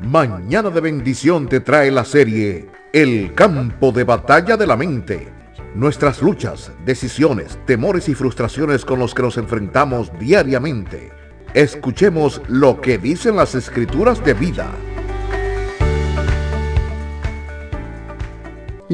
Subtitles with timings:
[0.00, 5.28] Mañana de bendición te trae la serie El campo de batalla de la mente.
[5.74, 11.12] Nuestras luchas, decisiones, temores y frustraciones con los que nos enfrentamos diariamente.
[11.54, 14.70] Escuchemos lo que dicen las escrituras de vida.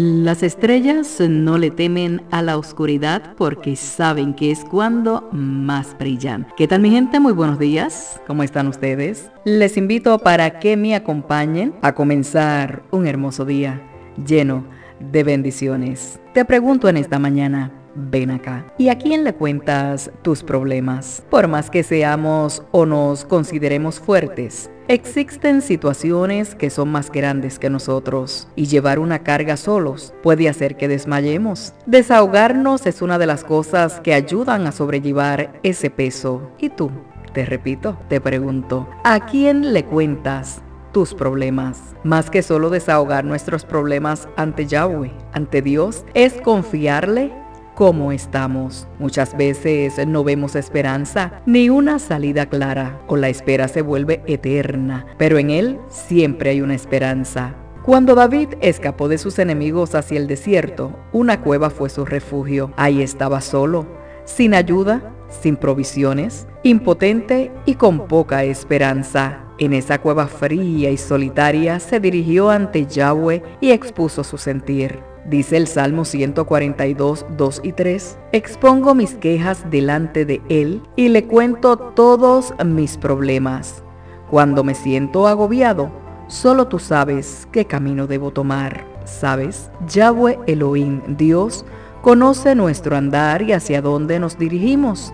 [0.00, 6.46] Las estrellas no le temen a la oscuridad porque saben que es cuando más brillan.
[6.56, 7.18] ¿Qué tal mi gente?
[7.18, 8.20] Muy buenos días.
[8.28, 9.28] ¿Cómo están ustedes?
[9.44, 13.82] Les invito para que me acompañen a comenzar un hermoso día
[14.24, 14.64] lleno
[15.00, 16.20] de bendiciones.
[16.32, 18.72] Te pregunto en esta mañana, ven acá.
[18.78, 21.24] ¿Y a quién le cuentas tus problemas?
[21.28, 27.70] Por más que seamos o nos consideremos fuertes, existen situaciones que son más grandes que
[27.70, 31.74] nosotros y llevar una carga solos puede hacer que desmayemos.
[31.86, 36.50] Desahogarnos es una de las cosas que ayudan a sobrellevar ese peso.
[36.58, 36.90] ¿Y tú?
[37.32, 40.62] Te repito, te pregunto, ¿a quién le cuentas
[40.92, 41.94] tus problemas.
[42.02, 47.32] Más que solo desahogar nuestros problemas ante Yahweh, ante Dios, es confiarle
[47.78, 48.88] cómo estamos.
[48.98, 55.06] Muchas veces no vemos esperanza ni una salida clara o la espera se vuelve eterna,
[55.16, 57.54] pero en Él siempre hay una esperanza.
[57.84, 62.72] Cuando David escapó de sus enemigos hacia el desierto, una cueva fue su refugio.
[62.76, 63.86] Ahí estaba solo,
[64.24, 69.44] sin ayuda, sin provisiones, impotente y con poca esperanza.
[69.58, 74.98] En esa cueva fría y solitaria se dirigió ante Yahweh y expuso su sentir.
[75.28, 81.24] Dice el Salmo 142, 2 y 3, expongo mis quejas delante de Él y le
[81.24, 83.82] cuento todos mis problemas.
[84.30, 85.90] Cuando me siento agobiado,
[86.28, 88.86] solo tú sabes qué camino debo tomar.
[89.04, 89.70] ¿Sabes?
[89.86, 91.66] Yahweh Elohim, Dios,
[92.00, 95.12] conoce nuestro andar y hacia dónde nos dirigimos.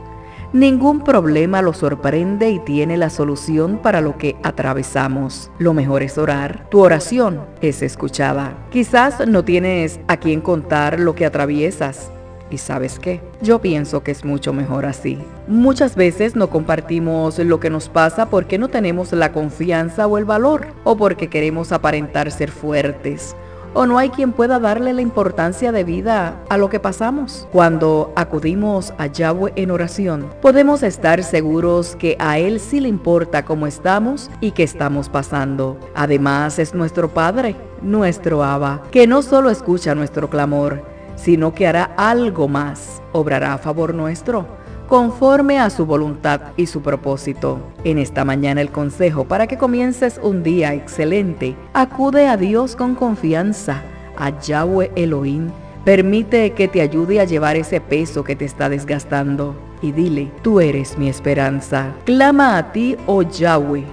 [0.55, 5.51] Ningún problema lo sorprende y tiene la solución para lo que atravesamos.
[5.59, 6.69] Lo mejor es orar.
[6.71, 8.57] Tu oración es escuchada.
[8.71, 12.13] Quizás no tienes a quien contar lo que atraviesas.
[12.53, 13.21] ¿Y sabes qué?
[13.43, 15.19] Yo pienso que es mucho mejor así.
[15.49, 20.25] Muchas veces no compartimos lo que nos pasa porque no tenemos la confianza o el
[20.25, 23.35] valor, o porque queremos aparentar ser fuertes,
[23.75, 27.47] o no hay quien pueda darle la importancia de vida a lo que pasamos.
[27.53, 33.45] Cuando acudimos a Yahweh en oración, podemos estar seguros que a Él sí le importa
[33.45, 35.79] cómo estamos y qué estamos pasando.
[35.95, 40.83] Además es nuestro Padre, nuestro Abba, que no solo escucha nuestro clamor,
[41.17, 46.83] sino que hará algo más, obrará a favor nuestro conforme a su voluntad y su
[46.83, 47.59] propósito.
[47.85, 52.95] En esta mañana el consejo para que comiences un día excelente, acude a Dios con
[52.95, 53.83] confianza,
[54.17, 55.51] a Yahweh Elohim.
[55.85, 59.55] Permite que te ayude a llevar ese peso que te está desgastando.
[59.83, 61.93] Y dile, tú eres mi esperanza.
[62.05, 63.85] Clama a ti, oh Yahweh.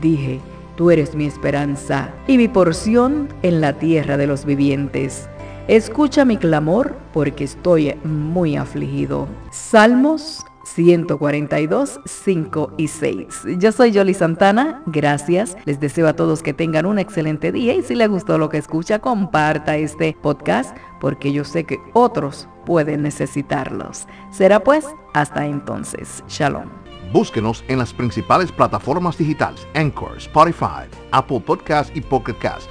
[0.00, 0.40] Dije,
[0.74, 5.28] tú eres mi esperanza y mi porción en la tierra de los vivientes.
[5.68, 9.26] Escucha mi clamor porque estoy muy afligido.
[9.50, 13.26] Salmos 142, 5 y 6.
[13.58, 15.56] Yo soy Yoli Santana, gracias.
[15.64, 18.58] Les deseo a todos que tengan un excelente día y si les gustó lo que
[18.58, 24.06] escucha, comparta este podcast porque yo sé que otros pueden necesitarlos.
[24.30, 26.22] Será pues hasta entonces.
[26.28, 26.68] Shalom.
[27.12, 32.70] Búsquenos en las principales plataformas digitales, Anchor, Spotify, Apple Podcast y Pocket Cast